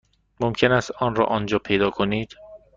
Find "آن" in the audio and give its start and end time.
0.99-1.15